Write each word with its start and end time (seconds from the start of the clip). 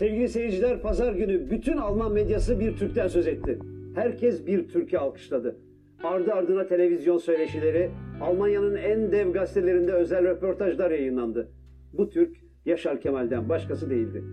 Sevgili 0.00 0.28
seyirciler, 0.28 0.82
pazar 0.82 1.12
günü 1.12 1.50
bütün 1.50 1.76
Alman 1.76 2.12
medyası 2.12 2.60
bir 2.60 2.76
Türk'ten 2.76 3.08
söz 3.08 3.26
etti. 3.26 3.58
Herkes 3.94 4.46
bir 4.46 4.68
Türk'ü 4.68 4.98
alkışladı. 4.98 5.56
Ardı 6.02 6.32
ardına 6.32 6.66
televizyon 6.66 7.18
söyleşileri, 7.18 7.90
Almanya'nın 8.20 8.74
en 8.74 9.12
dev 9.12 9.32
gazetelerinde 9.32 9.92
özel 9.92 10.24
röportajlar 10.24 10.90
yayınlandı. 10.90 11.48
Bu 11.92 12.10
Türk, 12.10 12.36
Yaşar 12.64 13.00
Kemal'den 13.00 13.48
başkası 13.48 13.90
değildi. 13.90 14.24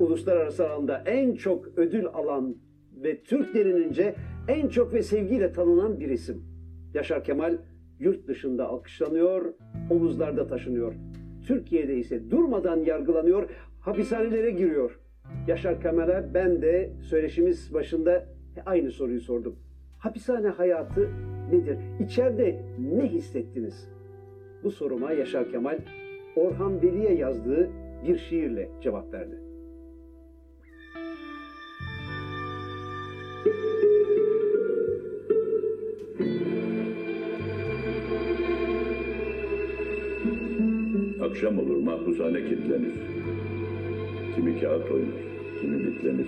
Uluslararası 0.00 0.70
alanda 0.70 1.02
en 1.06 1.34
çok 1.34 1.78
ödül 1.78 2.06
alan 2.06 2.56
ve 3.02 3.22
Türk 3.22 3.54
denilince 3.54 4.14
en 4.48 4.68
çok 4.68 4.94
ve 4.94 5.02
sevgiyle 5.02 5.52
tanınan 5.52 6.00
bir 6.00 6.08
isim. 6.08 6.42
Yaşar 6.94 7.24
Kemal 7.24 7.58
yurt 8.00 8.28
dışında 8.28 8.68
alkışlanıyor, 8.68 9.54
omuzlarda 9.90 10.46
taşınıyor. 10.46 10.94
Türkiye'de 11.46 11.96
ise 11.96 12.30
durmadan 12.30 12.76
yargılanıyor, 12.76 13.50
hapishanelere 13.80 14.50
giriyor. 14.50 15.05
Yaşar 15.46 15.80
Kemal'e 15.80 16.34
ben 16.34 16.62
de 16.62 16.90
söyleşimiz 17.02 17.74
başında 17.74 18.26
aynı 18.66 18.90
soruyu 18.90 19.20
sordum. 19.20 19.56
Hapishane 19.98 20.48
hayatı 20.48 21.10
nedir? 21.52 21.78
İçeride 22.00 22.62
ne 22.78 23.06
hissettiniz? 23.06 23.88
Bu 24.64 24.70
soruma 24.70 25.12
Yaşar 25.12 25.50
Kemal 25.50 25.78
Orhan 26.36 26.82
Veli'ye 26.82 27.14
yazdığı 27.14 27.70
bir 28.06 28.18
şiirle 28.18 28.68
cevap 28.82 29.12
verdi. 29.12 29.40
Akşam 41.22 41.58
olur 41.58 41.76
mahpushane 41.76 42.44
kilitlenir. 42.44 42.92
Kimi 44.36 44.60
kağıt 44.60 44.90
oynar, 44.90 45.22
kimi 45.60 45.86
bitlenir. 45.86 46.26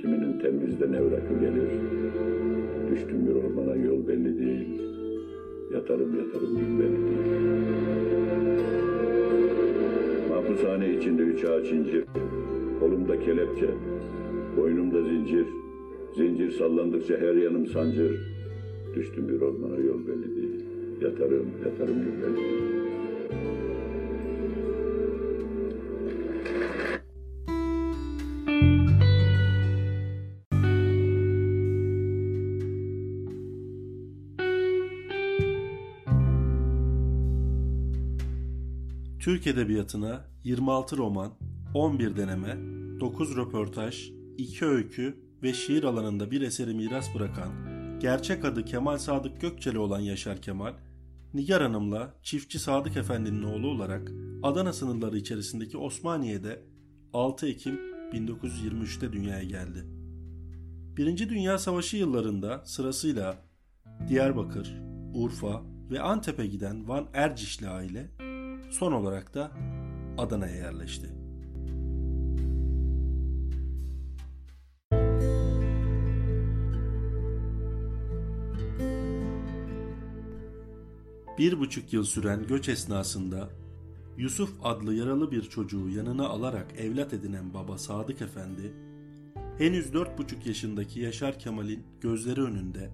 Kiminin 0.00 0.38
temizden 0.38 0.92
evrakı 0.92 1.34
gelir. 1.40 1.70
Düştüm 2.90 3.26
bir 3.26 3.34
ormana 3.34 3.76
yol 3.76 4.06
belli 4.08 4.38
değil. 4.38 4.68
Yatarım 5.74 6.18
yatarım 6.18 6.56
gün 6.56 6.80
belli 6.80 6.96
değil. 7.06 7.42
Mahpushane 10.28 10.96
içinde 10.96 11.22
üç 11.22 11.44
ağaç 11.44 11.72
incir. 11.72 12.04
Kolumda 12.80 13.20
kelepçe, 13.20 13.70
boynumda 14.56 15.02
zincir. 15.02 15.46
Zincir 16.16 16.50
sallandıkça 16.50 17.16
her 17.16 17.34
yanım 17.34 17.66
sancır. 17.66 18.20
Düştüm 18.96 19.28
bir 19.28 19.40
ormana 19.40 19.76
yol 19.76 20.06
belli 20.06 20.36
değil. 20.36 20.64
Yatarım 21.02 21.46
yatarım 21.64 21.94
gün 21.94 22.22
belli 22.22 22.36
değil. 22.36 22.82
Türk 39.22 39.46
Edebiyatı'na 39.46 40.24
26 40.44 40.96
roman, 40.96 41.32
11 41.74 42.16
deneme, 42.16 42.56
9 43.00 43.36
röportaj, 43.36 44.10
2 44.38 44.66
öykü 44.66 45.16
ve 45.42 45.52
şiir 45.52 45.84
alanında 45.84 46.30
bir 46.30 46.40
eseri 46.40 46.74
miras 46.74 47.14
bırakan, 47.14 47.52
gerçek 48.00 48.44
adı 48.44 48.64
Kemal 48.64 48.98
Sadık 48.98 49.40
Gökçeli 49.40 49.78
olan 49.78 50.00
Yaşar 50.00 50.42
Kemal, 50.42 50.72
Nigar 51.34 51.62
Hanım'la 51.62 52.14
Çiftçi 52.22 52.58
Sadık 52.58 52.96
Efendi'nin 52.96 53.42
oğlu 53.42 53.68
olarak 53.68 54.12
Adana 54.42 54.72
sınırları 54.72 55.18
içerisindeki 55.18 55.78
Osmaniye'de 55.78 56.62
6 57.12 57.46
Ekim 57.46 57.80
1923'te 58.12 59.12
dünyaya 59.12 59.44
geldi. 59.44 59.84
Birinci 60.96 61.28
Dünya 61.28 61.58
Savaşı 61.58 61.96
yıllarında 61.96 62.62
sırasıyla 62.64 63.36
Diyarbakır, 64.08 64.74
Urfa 65.14 65.62
ve 65.90 66.00
Antep'e 66.00 66.46
giden 66.46 66.88
Van 66.88 67.08
Ercişli 67.14 67.68
aile 67.68 68.10
Son 68.72 68.92
olarak 68.92 69.34
da 69.34 69.50
Adana'ya 70.18 70.56
yerleşti. 70.56 71.06
Bir 81.38 81.58
buçuk 81.58 81.92
yıl 81.92 82.04
süren 82.04 82.46
göç 82.46 82.68
esnasında 82.68 83.48
Yusuf 84.16 84.50
adlı 84.62 84.94
yaralı 84.94 85.30
bir 85.30 85.42
çocuğu 85.42 85.88
yanına 85.88 86.26
alarak 86.26 86.66
evlat 86.78 87.12
edinen 87.12 87.54
baba 87.54 87.78
Sadık 87.78 88.22
Efendi, 88.22 88.72
henüz 89.58 89.92
dört 89.92 90.18
buçuk 90.18 90.46
yaşındaki 90.46 91.00
Yaşar 91.00 91.38
Kemal'in 91.38 91.86
gözleri 92.00 92.42
önünde 92.42 92.90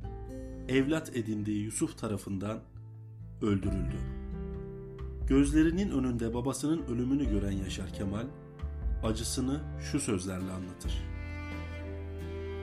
evlat 0.68 1.16
edindiği 1.16 1.64
Yusuf 1.64 1.98
tarafından 1.98 2.60
öldürüldü. 3.42 4.17
Gözlerinin 5.28 5.90
önünde 5.90 6.34
babasının 6.34 6.86
ölümünü 6.86 7.30
gören 7.30 7.52
Yaşar 7.52 7.92
Kemal, 7.92 8.26
acısını 9.04 9.60
şu 9.80 10.00
sözlerle 10.00 10.52
anlatır. 10.52 11.04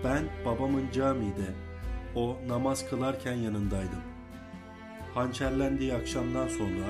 Ben 0.03 0.24
babamın 0.46 0.92
camide, 0.92 1.53
o 2.16 2.38
namaz 2.48 2.90
kılarken 2.90 3.34
yanındaydım. 3.34 4.02
Hançerlendiği 5.14 5.94
akşamdan 5.94 6.48
sonra 6.48 6.86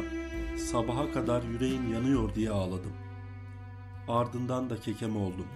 sabaha 0.57 1.11
kadar 1.11 1.43
yüreğim 1.43 1.93
yanıyor 1.93 2.35
diye 2.35 2.49
ağladım. 2.49 2.93
Ardından 4.07 4.69
da 4.69 4.79
kekeme 4.79 5.17
oldum 5.17 5.47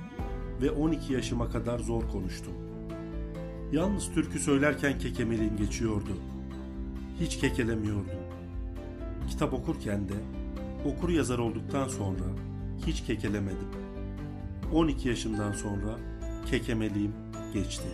ve 0.62 0.72
12 0.72 1.14
yaşıma 1.14 1.50
kadar 1.50 1.80
zor 1.80 2.10
konuştum. 2.10 2.54
Yalnız 3.72 4.14
türkü 4.14 4.40
söylerken 4.40 5.00
kekemeliğim 5.00 5.58
geçiyordu. 5.58 6.14
Hiç 7.20 7.40
kekelemiyordum. 7.40 8.29
Kitap 9.30 9.54
okurken 9.54 10.10
de 10.10 10.14
okur 10.86 11.10
yazar 11.10 11.40
olduktan 11.40 11.88
sonra 11.88 12.26
hiç 12.88 13.04
kekelemedim. 13.04 13.68
12 14.74 15.10
yaşımdan 15.10 15.52
sonra 15.52 16.00
kekemeliğim 16.46 17.14
geçti. 17.54 17.88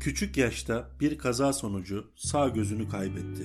Küçük 0.00 0.36
yaşta 0.36 0.90
bir 1.00 1.18
kaza 1.18 1.52
sonucu 1.52 2.06
sağ 2.16 2.48
gözünü 2.48 2.88
kaybetti. 2.88 3.44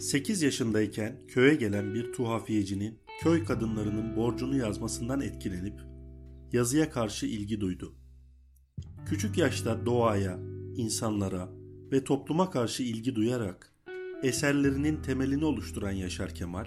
8 0.00 0.42
yaşındayken 0.42 1.16
köye 1.28 1.54
gelen 1.54 1.94
bir 1.94 2.12
tuhafiyecinin 2.12 2.98
köy 3.20 3.44
kadınlarının 3.44 4.16
borcunu 4.16 4.56
yazmasından 4.56 5.20
etkilenip 5.20 5.80
yazıya 6.52 6.90
karşı 6.90 7.26
ilgi 7.26 7.60
duydu. 7.60 7.94
Küçük 9.06 9.38
yaşta 9.38 9.86
doğaya, 9.86 10.38
insanlara 10.76 11.48
ve 11.92 12.04
topluma 12.04 12.50
karşı 12.50 12.82
ilgi 12.82 13.14
duyarak 13.14 13.72
eserlerinin 14.22 15.02
temelini 15.02 15.44
oluşturan 15.44 15.90
Yaşar 15.90 16.34
Kemal, 16.34 16.66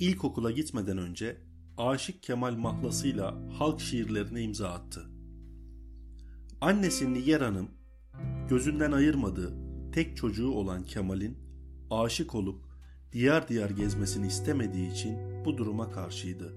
ilkokula 0.00 0.50
gitmeden 0.50 0.98
önce 0.98 1.36
Aşık 1.76 2.22
Kemal 2.22 2.54
mahlasıyla 2.54 3.34
halk 3.58 3.80
şiirlerine 3.80 4.42
imza 4.42 4.68
attı. 4.68 5.06
Annesi 6.60 7.14
Nigar 7.14 7.42
Hanım, 7.42 7.70
gözünden 8.48 8.92
ayırmadığı 8.92 9.54
tek 9.92 10.16
çocuğu 10.16 10.50
olan 10.50 10.84
Kemal'in 10.84 11.38
aşık 11.90 12.34
olup 12.34 12.67
diyar 13.12 13.48
diyar 13.48 13.70
gezmesini 13.70 14.26
istemediği 14.26 14.92
için 14.92 15.18
bu 15.44 15.58
duruma 15.58 15.90
karşıydı. 15.90 16.54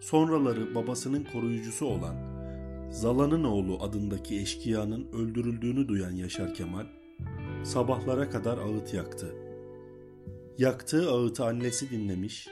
Sonraları 0.00 0.74
babasının 0.74 1.26
koruyucusu 1.32 1.86
olan 1.86 2.16
Zala'nın 2.90 3.44
oğlu 3.44 3.82
adındaki 3.82 4.40
eşkıyanın 4.40 5.12
öldürüldüğünü 5.12 5.88
duyan 5.88 6.10
Yaşar 6.10 6.54
Kemal 6.54 6.86
sabahlara 7.64 8.30
kadar 8.30 8.58
ağıt 8.58 8.94
yaktı. 8.94 9.34
Yaktığı 10.58 11.10
ağıtı 11.10 11.44
annesi 11.44 11.90
dinlemiş 11.90 12.48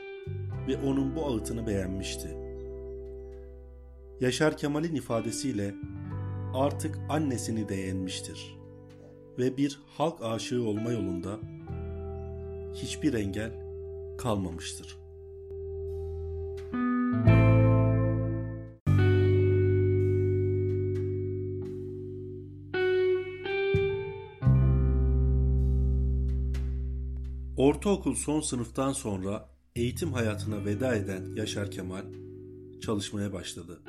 ve 0.68 0.76
onun 0.76 1.16
bu 1.16 1.26
ağıtını 1.26 1.66
beğenmişti. 1.66 2.28
Yaşar 4.20 4.56
Kemal'in 4.56 4.94
ifadesiyle 4.94 5.74
artık 6.54 6.98
annesini 7.08 7.68
de 7.68 7.74
yenmiştir 7.74 8.56
ve 9.38 9.56
bir 9.56 9.80
halk 9.86 10.22
aşığı 10.22 10.62
olma 10.62 10.92
yolunda 10.92 11.38
hiçbir 12.82 13.14
engel 13.14 13.52
kalmamıştır. 14.18 14.96
Ortaokul 27.56 28.14
son 28.14 28.40
sınıftan 28.40 28.92
sonra 28.92 29.48
eğitim 29.76 30.12
hayatına 30.12 30.64
veda 30.64 30.94
eden 30.94 31.36
Yaşar 31.36 31.70
Kemal 31.70 32.04
çalışmaya 32.80 33.32
başladı. 33.32 33.82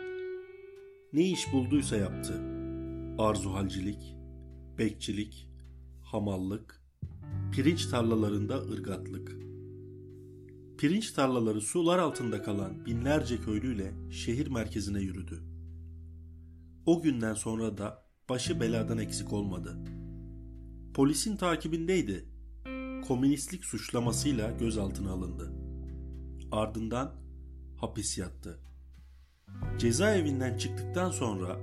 Ne 1.13 1.23
iş 1.23 1.53
bulduysa 1.53 1.97
yaptı. 1.97 2.41
arzuhalcilik, 3.17 4.15
bekçilik, 4.77 5.49
hamallık, 6.03 6.81
pirinç 7.57 7.85
tarlalarında 7.85 8.61
ırgatlık. 8.61 9.31
Pirinç 10.77 11.11
tarlaları 11.11 11.61
sular 11.61 11.99
altında 11.99 12.43
kalan 12.43 12.85
binlerce 12.85 13.41
köylüyle 13.41 13.93
şehir 14.11 14.47
merkezine 14.47 14.99
yürüdü. 14.99 15.43
O 16.85 17.01
günden 17.01 17.33
sonra 17.33 17.77
da 17.77 18.03
başı 18.29 18.59
beladan 18.59 18.97
eksik 18.97 19.33
olmadı. 19.33 19.77
Polisin 20.93 21.37
takibindeydi. 21.37 22.25
Komünistlik 23.07 23.65
suçlamasıyla 23.65 24.51
gözaltına 24.51 25.11
alındı. 25.11 25.51
Ardından 26.51 27.15
hapis 27.77 28.17
yattı. 28.17 28.59
Cezaevinden 29.77 30.57
çıktıktan 30.57 31.11
sonra 31.11 31.57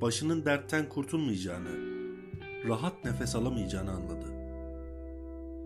başının 0.00 0.44
dertten 0.44 0.88
kurtulmayacağını, 0.88 1.70
rahat 2.68 3.04
nefes 3.04 3.36
alamayacağını 3.36 3.90
anladı. 3.90 4.39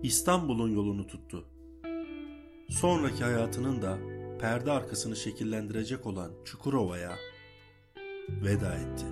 İstanbul'un 0.04 0.70
yolunu 0.70 1.06
tuttu. 1.06 1.44
Sonraki 2.68 3.24
hayatının 3.24 3.82
da 3.82 3.98
perde 4.40 4.70
arkasını 4.70 5.16
şekillendirecek 5.16 6.06
olan 6.06 6.30
Çukurova'ya 6.44 7.12
veda 8.44 8.74
etti. 8.74 9.04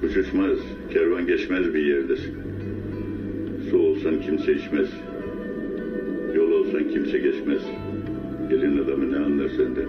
Kuş 0.00 0.16
uçmaz, 0.16 0.58
kervan 0.92 1.26
geçmez 1.26 1.74
bir 1.74 1.86
yerdesin. 1.86 2.36
Su 3.70 3.78
olsan 3.78 4.20
kimse 4.20 4.52
içmez. 4.52 4.88
Yol 6.34 6.50
olsan 6.52 6.88
kimse 6.88 7.18
geçmez. 7.18 7.62
Gelin 8.50 8.84
adamı 8.84 9.12
ne 9.12 9.16
anlar 9.16 9.48
senden? 9.48 9.88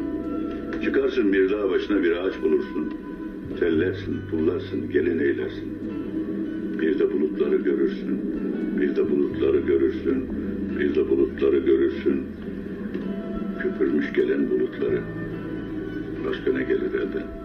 Çıkarsın 0.83 1.33
bir 1.33 1.51
dağ 1.51 1.69
başına 1.69 2.03
bir 2.03 2.11
ağaç 2.11 2.41
bulursun. 2.41 2.93
Tellersin, 3.59 4.15
pullarsın, 4.31 4.89
gelin 4.89 5.19
eylersin. 5.19 5.77
Bir 6.81 6.99
de 6.99 7.13
bulutları 7.13 7.55
görürsün. 7.55 8.21
Bir 8.81 8.95
de 8.95 9.11
bulutları 9.11 9.59
görürsün. 9.59 10.27
Bir 10.79 10.95
de 10.95 11.09
bulutları 11.09 11.57
görürsün. 11.57 12.23
Köpürmüş 13.61 14.13
gelen 14.13 14.49
bulutları. 14.49 15.01
Başka 16.27 16.53
ne 16.53 16.63
gelir 16.63 16.93
elden? 16.93 17.44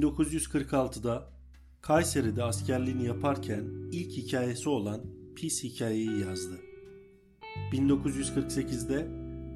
...1946'da 0.00 1.32
Kayseri'de 1.80 2.42
askerliğini 2.42 3.04
yaparken 3.04 3.64
ilk 3.92 4.12
hikayesi 4.12 4.68
olan 4.68 5.00
Pis 5.36 5.64
Hikayeyi 5.64 6.20
yazdı. 6.20 6.60
1948'de 7.72 9.08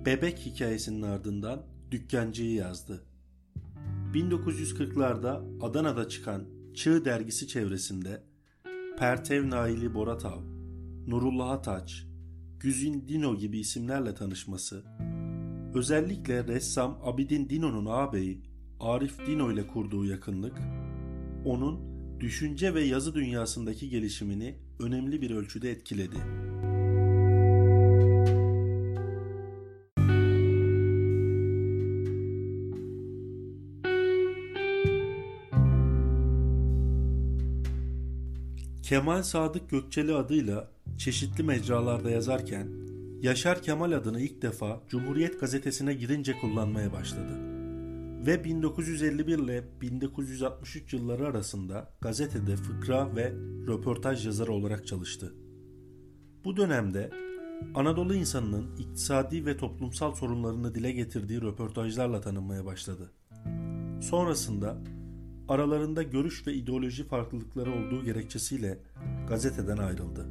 Bebek 0.06 0.38
hikayesinin 0.38 1.02
ardından 1.02 1.62
Dükkancı'yı 1.90 2.54
yazdı. 2.54 3.04
1940'larda 4.14 5.62
Adana'da 5.62 6.08
çıkan 6.08 6.44
Çığ 6.74 7.04
dergisi 7.04 7.48
çevresinde 7.48 8.22
Pertev 8.98 9.50
Naili 9.50 9.94
Boratav, 9.94 10.40
Nurullah 11.06 11.50
Ataç, 11.50 12.06
Güzin 12.60 13.08
Dino 13.08 13.36
gibi 13.36 13.58
isimlerle 13.58 14.14
tanışması, 14.14 14.84
özellikle 15.74 16.46
ressam 16.46 17.00
Abidin 17.02 17.48
Dino'nun 17.48 17.86
ağabeyi 17.86 18.53
Arif 18.80 19.26
Dino 19.26 19.52
ile 19.52 19.66
kurduğu 19.66 20.04
yakınlık, 20.04 20.58
onun 21.44 21.80
düşünce 22.20 22.74
ve 22.74 22.82
yazı 22.82 23.14
dünyasındaki 23.14 23.88
gelişimini 23.88 24.54
önemli 24.80 25.22
bir 25.22 25.30
ölçüde 25.30 25.70
etkiledi. 25.70 26.16
Kemal 38.82 39.22
Sadık 39.22 39.70
Gökçeli 39.70 40.14
adıyla 40.14 40.70
çeşitli 40.98 41.44
mecralarda 41.44 42.10
yazarken 42.10 42.68
Yaşar 43.20 43.62
Kemal 43.62 43.92
adını 43.92 44.20
ilk 44.20 44.42
defa 44.42 44.80
Cumhuriyet 44.88 45.40
gazetesine 45.40 45.94
girince 45.94 46.32
kullanmaya 46.32 46.92
başladı. 46.92 47.53
Ve 48.26 48.44
1951 48.44 49.38
ile 49.38 49.64
1963 49.80 50.92
yılları 50.92 51.26
arasında 51.26 51.90
gazetede 52.00 52.56
fıkra 52.56 53.16
ve 53.16 53.32
röportaj 53.66 54.26
yazarı 54.26 54.52
olarak 54.52 54.86
çalıştı. 54.86 55.34
Bu 56.44 56.56
dönemde 56.56 57.10
Anadolu 57.74 58.14
insanının 58.14 58.76
iktisadi 58.76 59.46
ve 59.46 59.56
toplumsal 59.56 60.14
sorunlarını 60.14 60.74
dile 60.74 60.92
getirdiği 60.92 61.42
röportajlarla 61.42 62.20
tanınmaya 62.20 62.64
başladı. 62.64 63.12
Sonrasında 64.02 64.78
aralarında 65.48 66.02
görüş 66.02 66.46
ve 66.46 66.54
ideoloji 66.54 67.04
farklılıkları 67.04 67.72
olduğu 67.72 68.04
gerekçesiyle 68.04 68.78
gazeteden 69.28 69.78
ayrıldı. 69.78 70.26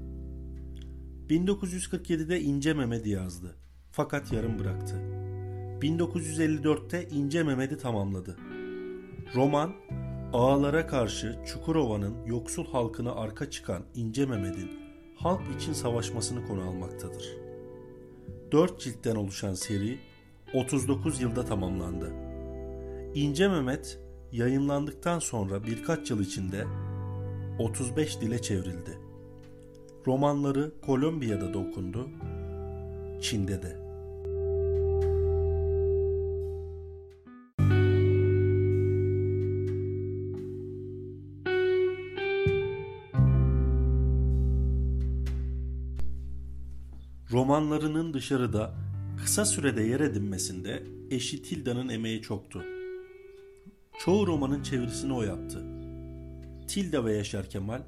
1947'de 1.30 2.42
İnce 2.42 2.74
Mehmet'i 2.74 3.10
yazdı. 3.10 3.56
Fakat 3.92 4.32
yarım 4.32 4.60
bıraktı. 4.60 5.13
1954'te 5.82 7.08
İnce 7.10 7.44
Mehmet'i 7.44 7.78
tamamladı. 7.78 8.38
Roman, 9.36 9.74
ağalara 10.34 10.88
karşı 10.88 11.40
Çukurova'nın 11.46 12.26
yoksul 12.26 12.66
halkına 12.66 13.12
arka 13.16 13.50
çıkan 13.50 13.84
İnce 13.96 14.26
Mehmet'in 14.26 14.72
halk 15.16 15.42
için 15.56 15.74
savaşmasını 15.74 16.48
konu 16.48 16.62
almaktadır. 16.62 17.38
4 18.52 18.80
ciltten 18.80 19.16
oluşan 19.16 19.54
seri 19.54 20.00
39 20.54 21.22
yılda 21.22 21.46
tamamlandı. 21.46 22.14
İnce 23.16 23.48
Mehmet 23.48 24.00
yayınlandıktan 24.32 25.20
sonra 25.20 25.64
birkaç 25.64 26.12
yıl 26.12 26.20
içinde 26.20 26.66
35 27.60 28.22
dile 28.22 28.42
çevrildi. 28.42 28.98
Romanları 30.08 30.72
Kolombiya'da 30.82 31.54
da 31.54 31.58
okundu, 31.58 32.10
Çin'de 33.22 33.62
de. 33.62 33.83
Romanlarının 47.54 48.14
dışarıda 48.14 48.74
kısa 49.18 49.46
sürede 49.46 49.84
yer 49.84 50.00
edinmesinde 50.00 50.84
eşi 51.12 51.42
Tilda'nın 51.42 51.90
emeği 51.90 52.22
çoktu. 52.22 52.64
Çoğu 54.00 54.28
romanın 54.28 54.64
çevirisini 54.64 55.14
o 55.14 55.24
yaptı. 55.24 55.64
Tilda 56.68 57.06
ve 57.06 57.14
Yaşar 57.14 57.50
Kemal 57.50 57.82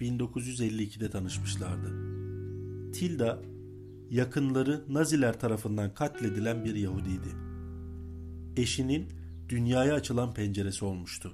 1952'de 0.00 1.10
tanışmışlardı. 1.10 1.92
Tilda, 2.92 3.42
yakınları 4.10 4.84
Naziler 4.88 5.40
tarafından 5.40 5.94
katledilen 5.94 6.64
bir 6.64 6.74
Yahudiydi. 6.74 7.28
Eşinin 8.56 9.06
dünyaya 9.48 9.94
açılan 9.94 10.34
penceresi 10.34 10.84
olmuştu. 10.84 11.32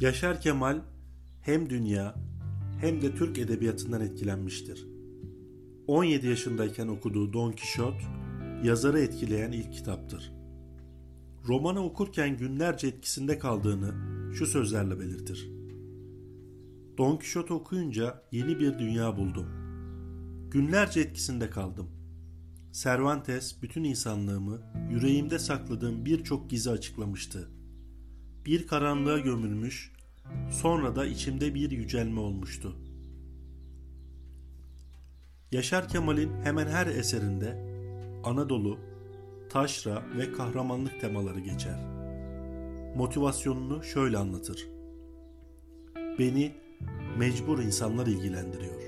Yaşar 0.00 0.40
Kemal 0.40 0.80
hem 1.40 1.70
dünya 1.70 2.14
hem 2.80 3.02
de 3.02 3.14
Türk 3.14 3.38
edebiyatından 3.38 4.00
etkilenmiştir. 4.00 4.88
17 5.86 6.26
yaşındayken 6.26 6.88
okuduğu 6.88 7.32
Don 7.32 7.52
Kişot, 7.52 7.94
yazarı 8.64 9.00
etkileyen 9.00 9.52
ilk 9.52 9.72
kitaptır. 9.72 10.32
Romanı 11.48 11.84
okurken 11.84 12.36
günlerce 12.36 12.86
etkisinde 12.86 13.38
kaldığını 13.38 13.94
şu 14.34 14.46
sözlerle 14.46 15.00
belirtir. 15.00 15.50
Don 16.98 17.16
Kişot 17.16 17.50
okuyunca 17.50 18.22
yeni 18.32 18.60
bir 18.60 18.78
dünya 18.78 19.16
buldum. 19.16 19.46
Günlerce 20.50 21.00
etkisinde 21.00 21.50
kaldım. 21.50 21.90
Cervantes 22.72 23.62
bütün 23.62 23.84
insanlığımı 23.84 24.60
yüreğimde 24.90 25.38
sakladığım 25.38 26.04
birçok 26.04 26.50
gizi 26.50 26.70
açıklamıştı. 26.70 27.57
Bir 28.46 28.66
karanlığa 28.66 29.18
gömülmüş, 29.18 29.92
sonra 30.50 30.96
da 30.96 31.06
içimde 31.06 31.54
bir 31.54 31.70
yücelme 31.70 32.20
olmuştu. 32.20 32.76
Yaşar 35.52 35.88
Kemal'in 35.88 36.32
hemen 36.42 36.66
her 36.66 36.86
eserinde 36.86 37.68
Anadolu, 38.24 38.78
taşra 39.50 40.02
ve 40.18 40.32
kahramanlık 40.32 41.00
temaları 41.00 41.40
geçer. 41.40 41.78
Motivasyonunu 42.96 43.84
şöyle 43.84 44.18
anlatır. 44.18 44.68
Beni 46.18 46.54
mecbur 47.18 47.58
insanlar 47.58 48.06
ilgilendiriyor. 48.06 48.82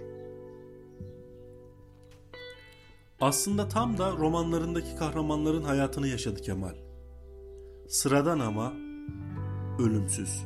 Aslında 3.21 3.69
tam 3.69 3.99
da 3.99 4.13
romanlarındaki 4.13 4.97
kahramanların 4.97 5.63
hayatını 5.63 6.09
yaşadı 6.09 6.43
Kemal. 6.43 6.75
Sıradan 7.89 8.39
ama 8.39 8.73
ölümsüz. 9.81 10.43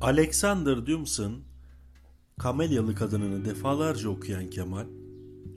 Alexander 0.00 0.86
Dumas'ın 0.86 1.44
Kamelyalı 2.38 2.94
Kadınını 2.94 3.44
defalarca 3.44 4.08
okuyan 4.08 4.50
Kemal, 4.50 4.86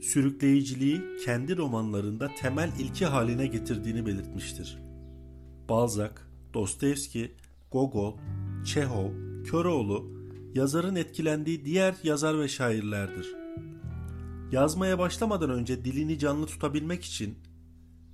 sürükleyiciliği 0.00 1.02
kendi 1.24 1.56
romanlarında 1.56 2.30
temel 2.40 2.72
ilki 2.78 3.06
haline 3.06 3.46
getirdiğini 3.46 4.06
belirtmiştir. 4.06 4.78
Balzac, 5.68 6.12
Dostoyevski, 6.54 7.34
Gogol, 7.72 8.16
Çehov, 8.64 9.10
Köroğlu 9.44 10.19
yazarın 10.54 10.96
etkilendiği 10.96 11.64
diğer 11.64 11.94
yazar 12.02 12.40
ve 12.40 12.48
şairlerdir. 12.48 13.26
Yazmaya 14.52 14.98
başlamadan 14.98 15.50
önce 15.50 15.84
dilini 15.84 16.18
canlı 16.18 16.46
tutabilmek 16.46 17.04
için 17.04 17.38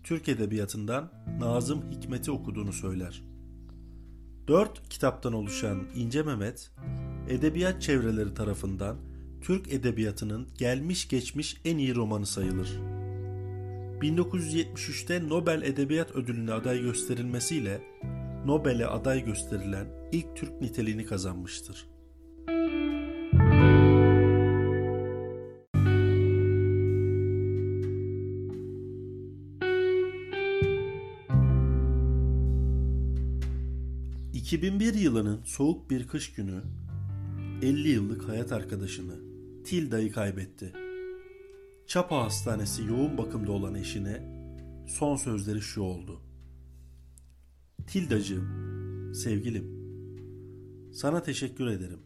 Türk 0.05 0.29
edebiyatından 0.29 1.13
Nazım 1.41 1.91
Hikmet'i 1.91 2.31
okuduğunu 2.31 2.73
söyler. 2.73 3.23
Dört 4.49 4.89
kitaptan 4.89 5.33
oluşan 5.33 5.83
İnce 5.95 6.23
Mehmet, 6.23 6.71
edebiyat 7.29 7.83
çevreleri 7.83 8.35
tarafından 8.35 8.97
Türk 9.41 9.73
edebiyatının 9.73 10.49
gelmiş 10.59 11.09
geçmiş 11.09 11.57
en 11.65 11.79
iyi 11.79 11.95
romanı 11.95 12.27
sayılır. 12.27 12.69
1973'te 14.01 15.29
Nobel 15.29 15.63
Edebiyat 15.63 16.11
Ödülü'ne 16.11 16.53
aday 16.53 16.81
gösterilmesiyle 16.81 17.81
Nobel'e 18.47 18.87
aday 18.87 19.25
gösterilen 19.25 19.87
ilk 20.13 20.37
Türk 20.37 20.61
niteliğini 20.61 21.07
kazanmıştır. 21.07 21.96
...2001 34.57 34.99
yılının 34.99 35.43
soğuk 35.45 35.91
bir 35.91 36.09
kış 36.09 36.33
günü 36.33 36.63
50 37.63 37.89
yıllık 37.89 38.29
hayat 38.29 38.53
arkadaşını 38.53 39.15
Tilda'yı 39.65 40.13
kaybetti. 40.13 40.73
Çapa 41.87 42.25
Hastanesi 42.25 42.85
yoğun 42.85 43.19
bakımda 43.19 43.53
olan 43.53 43.75
eşine 43.75 44.23
son 44.87 45.17
sözleri 45.17 45.61
şu 45.61 45.83
oldu. 45.83 46.21
Tildacığım, 47.87 49.15
sevgilim, 49.15 49.65
sana 50.93 51.23
teşekkür 51.23 51.67
ederim. 51.67 52.01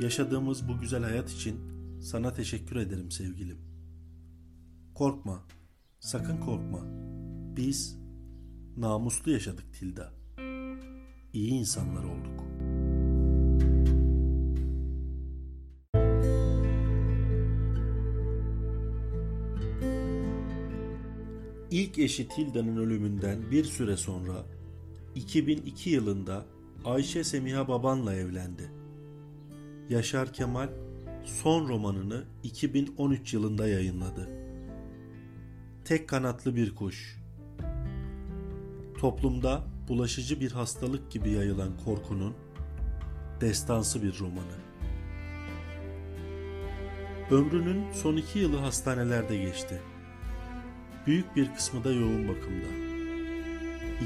Yaşadığımız 0.00 0.68
bu 0.68 0.78
güzel 0.78 1.02
hayat 1.02 1.30
için 1.30 1.56
sana 2.00 2.32
teşekkür 2.32 2.76
ederim 2.76 3.10
sevgilim. 3.10 3.58
Korkma, 4.94 5.44
sakın 6.00 6.40
korkma. 6.40 6.80
Biz 7.56 7.98
namuslu 8.76 9.32
yaşadık 9.32 9.74
Tilda. 9.78 10.21
İyi 11.32 11.50
insanlar 11.50 12.04
olduk. 12.04 12.42
İlk 21.70 21.98
eşi 21.98 22.28
Tilda'nın 22.28 22.76
ölümünden 22.76 23.50
bir 23.50 23.64
süre 23.64 23.96
sonra 23.96 24.44
2002 25.14 25.90
yılında 25.90 26.46
Ayşe 26.84 27.24
Semiha 27.24 27.68
Baban'la 27.68 28.14
evlendi. 28.14 28.70
Yaşar 29.88 30.32
Kemal 30.32 30.68
son 31.24 31.68
romanını 31.68 32.24
2013 32.42 33.34
yılında 33.34 33.68
yayınladı. 33.68 34.30
Tek 35.84 36.08
kanatlı 36.08 36.56
bir 36.56 36.74
kuş. 36.74 37.22
Toplumda 38.98 39.71
bulaşıcı 39.92 40.40
bir 40.40 40.52
hastalık 40.52 41.10
gibi 41.10 41.30
yayılan 41.30 41.70
korkunun 41.84 42.34
destansı 43.40 44.02
bir 44.02 44.18
romanı. 44.18 44.58
Ömrünün 47.30 47.92
son 47.92 48.16
iki 48.16 48.38
yılı 48.38 48.56
hastanelerde 48.56 49.36
geçti. 49.36 49.80
Büyük 51.06 51.36
bir 51.36 51.54
kısmı 51.54 51.84
da 51.84 51.92
yoğun 51.92 52.28
bakımda. 52.28 52.66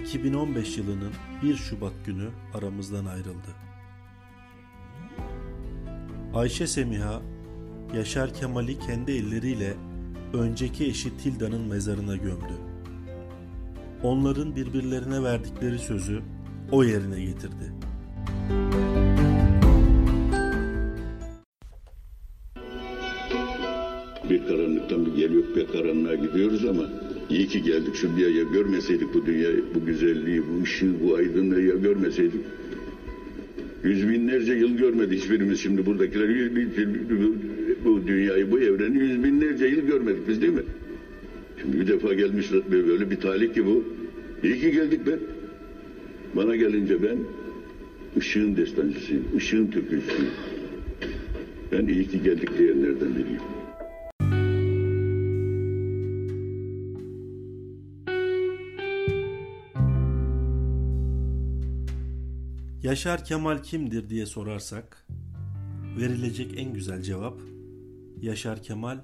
2015 0.04 0.78
yılının 0.78 1.12
1 1.42 1.56
Şubat 1.56 1.92
günü 2.06 2.28
aramızdan 2.54 3.06
ayrıldı. 3.06 3.50
Ayşe 6.34 6.66
Semiha, 6.66 7.22
Yaşar 7.94 8.34
Kemal'i 8.34 8.78
kendi 8.78 9.12
elleriyle 9.12 9.74
önceki 10.32 10.86
eşi 10.86 11.16
Tilda'nın 11.16 11.68
mezarına 11.68 12.16
gömdü. 12.16 12.75
Onların 14.02 14.56
birbirlerine 14.56 15.22
verdikleri 15.22 15.78
sözü 15.78 16.20
o 16.72 16.84
yerine 16.84 17.20
getirdi. 17.20 17.72
Bir 24.30 24.46
karanlıktan 24.46 25.06
bir 25.06 25.14
geliyor 25.14 25.44
bir 25.56 25.66
karanlığa 25.66 26.14
gidiyoruz 26.14 26.64
ama 26.64 26.82
iyi 27.30 27.48
ki 27.48 27.62
geldik 27.62 27.94
şu 27.94 28.16
dünyaya 28.16 28.42
görmeseydik 28.42 29.14
bu 29.14 29.26
dünyayı, 29.26 29.64
bu 29.74 29.86
güzelliği, 29.86 30.42
bu 30.42 30.62
ışığı, 30.62 30.94
bu 31.04 31.14
aydınlığı 31.16 31.60
ya 31.60 31.74
görmeseydik. 31.74 32.40
Yüz 33.84 34.08
binlerce 34.08 34.52
yıl 34.52 34.76
görmedi 34.76 35.16
hiçbirimiz 35.16 35.60
şimdi 35.60 35.86
buradakiler 35.86 36.28
bu 37.84 38.06
dünyayı, 38.06 38.50
bu 38.50 38.60
evreni 38.60 38.98
yüz 38.98 39.24
binlerce 39.24 39.66
yıl 39.66 39.86
görmedik 39.86 40.28
biz 40.28 40.42
değil 40.42 40.52
mi? 40.52 40.62
Şimdi 41.66 41.80
bir 41.80 41.87
defa 41.87 42.14
gelmiş 42.14 42.52
böyle 42.70 43.11
bir 43.11 43.20
talih 43.20 43.54
ki 43.54 43.66
bu. 43.66 43.85
İyi 44.42 44.61
ki 44.61 44.70
geldik 44.73 45.00
ben. 45.06 45.20
Bana 46.37 46.56
gelince 46.56 47.02
ben 47.02 47.18
ışığın 48.16 48.56
destancısıyım, 48.56 49.25
ışığın 49.37 49.66
türkücüsüyüm. 49.66 50.30
Ben 51.73 51.87
iyi 51.87 52.08
ki 52.08 52.23
geldik 52.23 52.58
diyenlerden 52.58 53.08
biriyim. 53.16 53.40
Yaşar 62.82 63.25
Kemal 63.25 63.62
kimdir 63.62 64.08
diye 64.08 64.26
sorarsak 64.26 65.06
verilecek 65.99 66.54
en 66.56 66.75
güzel 66.75 67.02
cevap 67.02 67.40
Yaşar 68.20 68.62
Kemal 68.62 68.99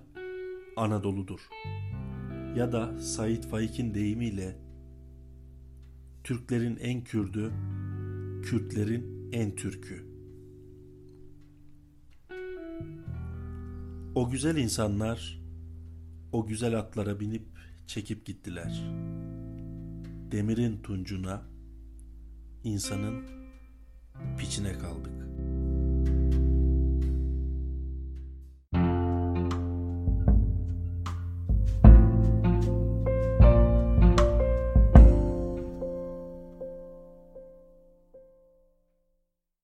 Anadolu'dur. 0.77 1.41
Ya 2.57 2.73
da 2.73 2.99
Said 2.99 3.45
Faik'in 3.45 3.95
deyimiyle 3.95 4.57
Türklerin 6.25 6.77
en 6.77 7.05
Kürdü, 7.05 7.53
Kürtlerin 8.43 9.33
en 9.33 9.57
Türkü. 9.57 10.07
O 14.15 14.31
güzel 14.31 14.57
insanlar 14.57 15.43
o 16.33 16.47
güzel 16.47 16.79
atlara 16.79 17.21
binip 17.21 17.47
çekip 17.87 18.27
gittiler. 18.27 18.85
Demirin 20.33 20.83
tuncuna, 20.83 21.43
insanın 22.65 23.25
piçine 24.39 24.73
kaldık. 24.79 25.22